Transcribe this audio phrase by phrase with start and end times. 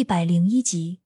[0.00, 1.00] 一百零一集。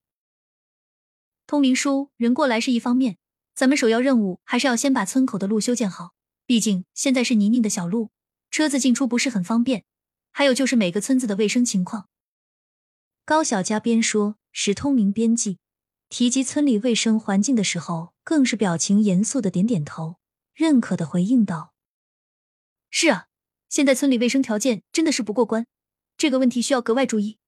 [1.48, 3.18] 通明叔，人过来是一方面，
[3.52, 6.14] 咱们首要任务还是要先把村口的路修建好。
[6.46, 8.12] 毕竟现在是泥泞的小路，
[8.53, 9.85] 车子进出不是很方便。
[10.30, 12.09] 还有就是每个村子的卫生情况。
[13.25, 15.58] 高小佳边说，史通明边记。
[16.09, 20.21] 提及村里卫生环境的时候，更是表情严肃的点点头，
[20.55, 21.75] 认可的回应道
[22.91, 23.27] ：“是啊，
[23.69, 25.67] 现在村里卫生条件真的是不过关，
[26.17, 27.39] 这个问题需要格外注意。”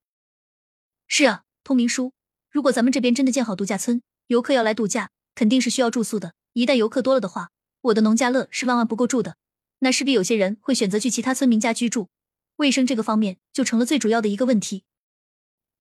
[1.09, 2.13] 是啊，通明叔，
[2.51, 6.35] 如果咱们这边真的建好度假村，游客要来度假，肯定是需要住宿的。
[6.53, 7.51] 一旦游客多了的话，
[7.83, 9.37] 我的农家乐是万万不够住的，
[9.81, 12.09] 那势必有些人会选择去其他村民家居住，
[12.57, 14.85] 卫生这个方面就成了最主要的一个问题，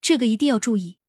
[0.01, 0.99] 这个一定要注意。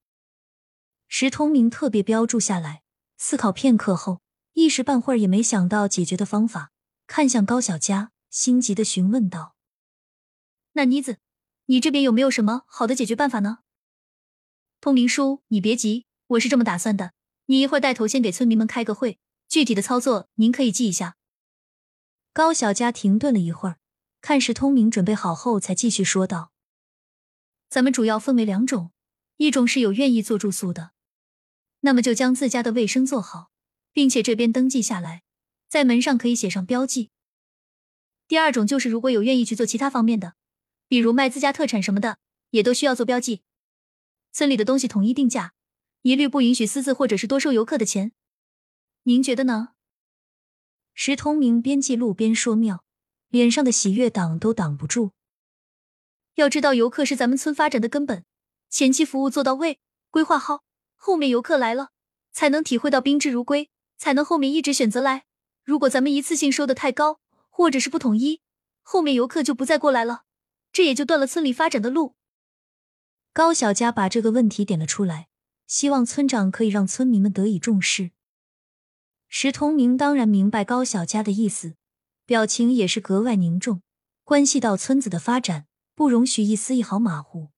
[1.08, 2.82] 石通明特别标注下来，
[3.18, 4.22] 思考片刻后，
[4.54, 6.70] 一时半会儿也没想到解决的方法，
[7.06, 9.56] 看向高小佳，心急的询问道
[10.72, 11.18] ：“那妮子，
[11.66, 13.58] 你这边有没有什么好的解决办法呢？”
[14.86, 17.12] 通明叔，你别急，我是这么打算的，
[17.46, 21.16] 你一会儿带头先给村民们开个会，具体的操作您可以记一下。
[22.32, 23.78] 高小佳停顿了一会儿，
[24.20, 26.52] 看是通明准备好后，才继续说道
[27.68, 28.92] ：“咱们主要分为两种，
[29.38, 30.92] 一种是有愿意做住宿的。”
[31.82, 33.50] 那么就将自家的卫生做好，
[33.92, 35.24] 并且这边登记下来，
[35.68, 37.10] 在门上可以写上标记。
[38.28, 40.34] 第二种就是如果有愿意去做其他方面的，
[40.86, 42.18] 比如卖自家特产什么的，
[42.50, 43.42] 也都需要做标记。
[44.36, 45.54] 村里的东西统一定价，
[46.02, 48.12] 一律不允许私自或者是多收游客的钱。
[49.04, 49.70] 您觉得呢？
[50.92, 52.84] 石通明边记录边说妙，
[53.30, 55.12] 脸上的喜悦挡都挡不住。
[56.34, 58.26] 要知道，游客是咱们村发展的根本，
[58.68, 60.64] 前期服务做到位，规划好。
[60.96, 61.88] 后面游客来了，
[62.30, 65.24] 才能体会到宾至如归，才能后面一直选择来。
[65.64, 68.42] 如果咱们一次性收的太高，或者是不统一，
[68.82, 70.24] 后面游客就不再过来了，
[70.72, 72.14] 这也就断了村里发展的路。
[73.36, 75.28] 高小佳把这个问题点了出来，
[75.66, 78.12] 希望村长可以让村民们得以重视。
[79.28, 81.74] 石通明当然明白高小佳的意思，
[82.24, 83.82] 表情也是格外凝重，
[84.24, 87.48] 关系到村子的发展，不容许一丝一毫马虎。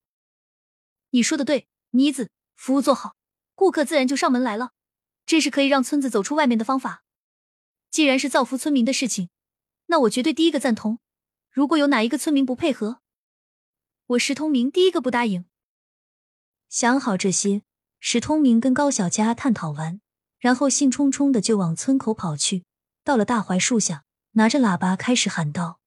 [1.10, 3.14] 你说的对，妮子，服务做好。
[3.54, 4.72] 顾客自然就上门来了，
[5.26, 7.04] 这是可以让村子走出外面的方法。
[7.88, 9.30] 既然是造福村民的事情，
[9.86, 10.98] 那我绝对第一个赞同。
[11.52, 13.00] 如果有哪一个村民不配合，
[14.06, 15.44] 我石通明第一个不答应。
[16.68, 17.62] 想好这些，
[17.98, 20.00] 石通明跟高小佳探讨完，
[20.38, 22.64] 然后兴冲冲的就往村口跑去。
[23.02, 25.80] 到了大槐树下，拿着喇叭开始喊道：“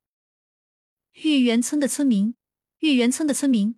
[1.24, 2.36] 玉园村的村民，
[2.80, 3.76] 玉园村的村民，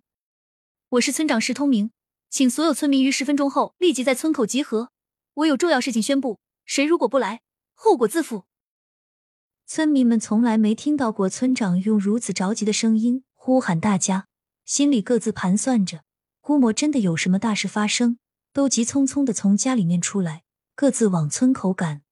[0.88, 1.90] 我是村长石通明。”
[2.30, 4.90] 请所有村民于十分钟后立即在村口集合，
[5.34, 6.40] 我有重要事情宣布。
[6.64, 7.42] 谁如果不来，
[7.74, 8.46] 后果自负。
[9.66, 14.26] 村民们从来没听到过村长用如此着急的声音呼喊大家，
[14.64, 16.03] 心里各自盘算着，
[16.44, 18.18] 估摸真的有什么大事发生，
[18.52, 20.44] 都急匆匆的从家里面出来，
[20.74, 22.02] 各自往村口赶。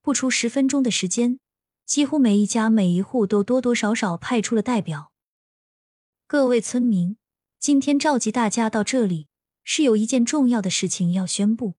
[0.00, 1.40] 不出十分钟的时间，
[1.84, 5.10] 几乎每一家每一户都多多少少派出了代表。
[6.28, 7.16] 各位村民。
[7.58, 9.26] 今天召集大家到这里，
[9.64, 11.74] 是有一件重要的事情要宣布。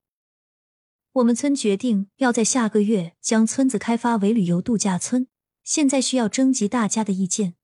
[1.14, 5.30] 我们村决定要在下个月将村子开发为旅游度假村，
[5.64, 7.56] 现在需要征集大家的意见。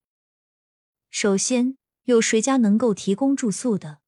[1.10, 4.00] 首先，有谁家能够提供住宿的？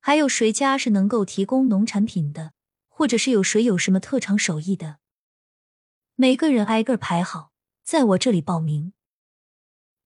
[0.00, 2.52] 还有谁家是能够提供农产品的？
[2.88, 4.98] 或者是有谁有什么特长手艺的？
[6.16, 7.52] 每个人挨个排好，
[7.84, 8.92] 在我这里报名。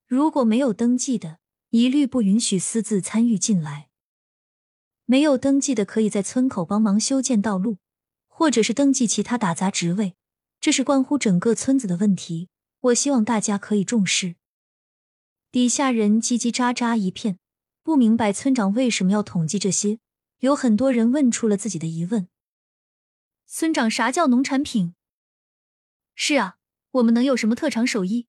[0.06, 1.39] 如果没有登记的，
[1.71, 3.89] 一律不允许私自参与进来。
[5.06, 7.78] 没有登记的，可以在村口帮忙修建道路，
[8.28, 10.17] 或者是登记其他打杂职位。
[10.61, 12.50] 这是关乎整个村子的问题，
[12.81, 14.37] 我希望大家可以重视。
[15.55, 17.39] 底下人叽叽喳喳一片，
[17.85, 20.01] 不明白村长为什么要统计这些。
[20.41, 22.29] 有很多人问出了自己的疑问：
[23.47, 24.97] 村长，啥叫农产品？
[26.17, 26.57] 是啊，
[26.91, 28.27] 我们能有什么特长手艺？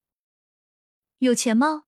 [1.18, 1.86] 有钱吗？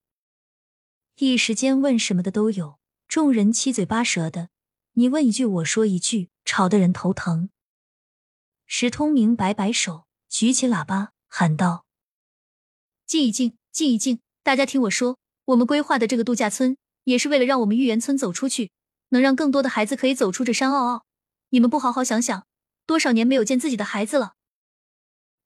[1.19, 2.77] 一时间问什么的都有，
[3.07, 4.49] 众人七嘴八舌的，
[4.95, 7.49] 你问一句我说一句，吵得人头疼。
[8.65, 11.85] 石通明摆摆手，举起喇叭喊道
[13.07, 14.19] ：“静一静，静一静！
[14.43, 15.17] 大家听我说，
[15.49, 18.71] 我们规划的这个度假村，也是为了让我们玉园村走出去，
[19.09, 21.05] 能让更多的孩子可以走出这山坳坳。
[21.49, 22.45] 你们不好好想想，
[22.85, 24.33] 多少年没有见自己的孩子了？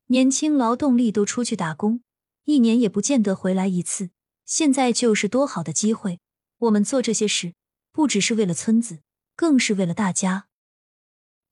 [0.08, 2.02] 年轻劳动力都出去打工，
[2.44, 4.10] 一年也不见得回来一次。”
[4.44, 6.20] 现在就是多好的机会！
[6.58, 7.54] 我们做这些事，
[7.90, 8.98] 不只是为了村子，
[9.34, 10.48] 更是为了大家。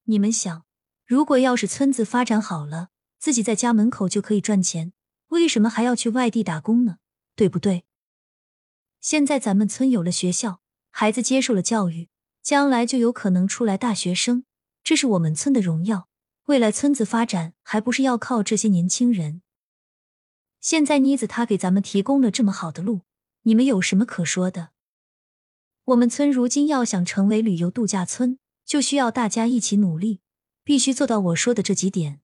[0.04, 0.66] 你们想，
[1.06, 4.92] 如果要是村子发展好了，自己在家门口就可以赚钱，
[5.28, 6.98] 为什么还要去外地打工呢？
[7.34, 7.86] 对不对？
[9.02, 12.08] 现在咱们村有了学校，孩子接受了教育，
[12.40, 14.44] 将来就有可能出来大学生，
[14.84, 16.08] 这是我们村的荣耀。
[16.44, 19.42] 未来村子发展还不是要靠这些年轻人？
[20.60, 23.00] 现在妮子她给咱们提供了这么好的路，
[23.42, 24.70] 你们有什么可说的？
[25.86, 30.20] 我们村如今要想成为旅游度假村，就需要大家一起努力，
[30.62, 32.20] 必须做到我说的这几点。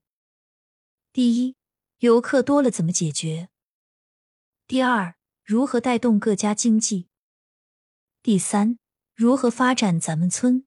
[1.11, 1.57] 第一，
[1.97, 3.49] 游客多了怎么解决？
[4.65, 5.15] 第二，
[5.49, 7.07] 如何带动各家经济？
[8.21, 8.77] 第三，
[9.15, 10.63] 如何发展咱们村？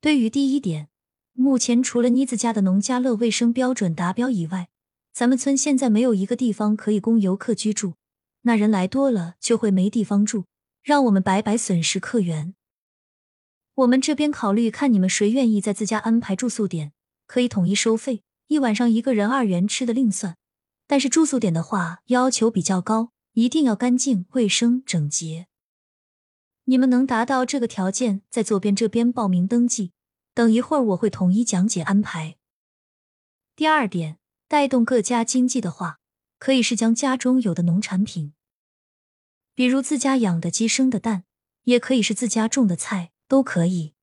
[0.00, 0.88] 对于第一点，
[1.32, 4.68] 目前除了妮子家的农家乐卫生标准达标以外，
[5.12, 7.94] 咱们村现在没有一个地方可以供游客居住，
[8.40, 10.46] 那人来多了就会没地方住，
[10.82, 12.56] 让我们白白损失客源。
[13.74, 16.92] 我们这边考虑看你们谁愿意在自家安排住宿点，
[17.28, 20.36] 可以统一收费，一晚上一个人二元，吃的另算。
[20.88, 25.46] 但是住宿点的话要求比较高，一定要干净、卫生、整洁。
[26.64, 29.92] 你们能达到这个条件，在左边这边报名登记，
[30.32, 32.36] 等一会儿我会统一讲解安排。
[33.54, 34.18] 第二点。
[34.48, 35.98] 带动各家经济的话，
[36.38, 38.34] 可以是将家中有的农产品，
[39.54, 41.24] 比如自家养的鸡生的蛋，
[41.62, 43.94] 也可以是自家种的菜，都可以。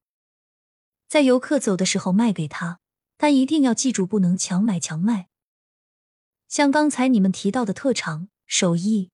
[1.08, 2.80] 在游客走的时候卖给他，
[3.16, 5.30] 但一定要记住不能强买强卖。
[6.48, 9.12] 像刚才你们提到的特长手艺，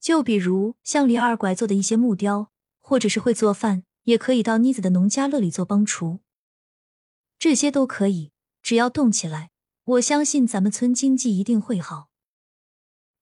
[0.00, 6.20] 就比如像李二拐做的一些木雕，或者是会做饭，也可以到妮子的农家乐里做帮厨，
[7.38, 8.32] 这些都可以，
[8.62, 9.50] 只要动起来。
[9.84, 12.10] 我相信咱们村经济一定会好。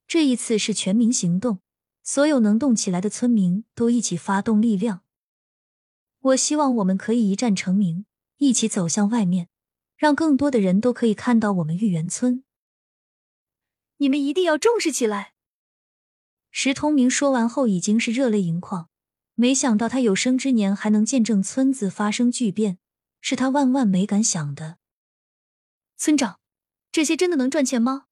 [0.07, 1.61] 这一次是全民行动，
[2.03, 5.03] 所有能动起来的村民都一起发动力量。
[6.21, 9.49] 我希望我们可以一战成名，一起走向外面，
[9.97, 12.45] 让更多的人都可以看到我们玉园村。
[13.97, 15.35] 你们一定要重视起来！
[16.51, 18.89] 石通明说完后已经是热泪盈眶，
[19.35, 22.79] 没想到他有生之年还能见证村子发生巨变，
[23.21, 24.79] 是他万万没敢想的。
[25.97, 26.39] 村长。
[26.91, 28.07] 这些真的能赚钱吗？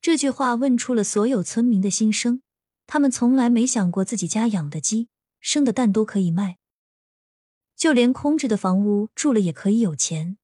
[0.00, 2.42] 这句话问出了所有村民的心声。
[2.86, 5.08] 他们从来没想过自己家养的鸡
[5.40, 6.58] 生的蛋都可以卖，
[7.74, 10.36] 就连空置的房屋住了也可以有钱。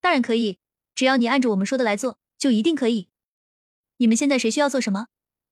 [0.00, 0.58] 当然可以，
[0.96, 3.08] 只要你按照我们说的来做，就一定可以。
[3.98, 5.06] 你们现在谁需要做什么，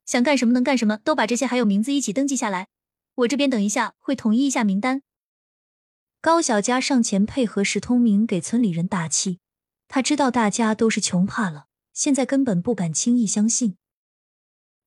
[0.09, 2.69] 想干什么能干什么，都把这些还有名字一起登记下来。
[3.17, 5.03] 我这边等一下会统一一下名单。
[6.23, 9.41] 高小佳上前配合石通明给村里人打气。
[9.87, 13.77] 他知道大家都是穷怕了，现在根本不敢轻易相信。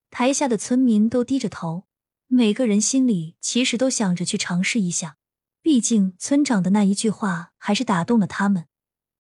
[0.10, 1.86] 台下的村民都低着头，
[2.26, 5.18] 每个人心里其实都想着去尝试一下。
[5.62, 8.66] 毕竟村长的那一句话还是打动了他们。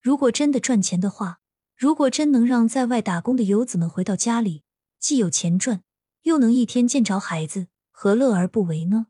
[0.01, 1.37] 如果真的赚钱的话，
[1.77, 4.63] 如果真能让在外打工的游子们回到家里，
[4.99, 5.83] 既有钱赚，
[6.23, 9.07] 又能一天见着孩子，何乐而不为呢？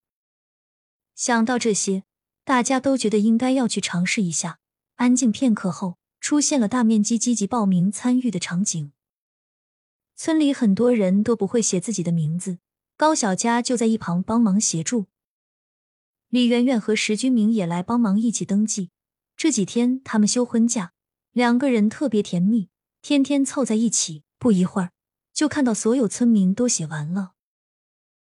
[1.16, 2.04] 想到这些，
[2.44, 4.60] 大家都觉得应该要去尝试一下。
[4.96, 5.98] 安静片刻后。
[6.24, 8.92] 出现了大面积积极报名参与的场景。
[10.16, 12.60] 村里很多人都不会写自己的名字，
[12.96, 15.08] 高小佳就在一旁帮忙协助。
[16.30, 18.92] 李媛媛和石君明也来帮忙一起登记。
[19.36, 20.94] 这几天他们休婚假，
[21.32, 22.70] 两个人特别甜蜜，
[23.02, 24.22] 天天凑在一起。
[24.38, 24.92] 不一会儿，
[25.42, 27.32] 就看到所有村民都写完了。